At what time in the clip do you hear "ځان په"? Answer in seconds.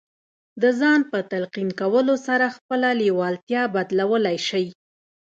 0.79-1.17